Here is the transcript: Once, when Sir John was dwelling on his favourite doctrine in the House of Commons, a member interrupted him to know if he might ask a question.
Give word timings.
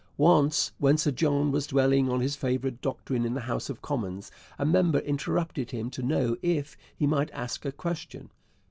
Once, 0.17 0.71
when 0.79 0.97
Sir 0.97 1.11
John 1.11 1.51
was 1.51 1.67
dwelling 1.67 2.09
on 2.09 2.21
his 2.21 2.35
favourite 2.35 2.81
doctrine 2.81 3.23
in 3.23 3.35
the 3.35 3.41
House 3.41 3.69
of 3.69 3.83
Commons, 3.83 4.31
a 4.57 4.65
member 4.65 4.97
interrupted 4.97 5.69
him 5.69 5.91
to 5.91 6.01
know 6.01 6.35
if 6.41 6.75
he 6.97 7.05
might 7.05 7.29
ask 7.33 7.65
a 7.65 7.71
question. 7.71 8.31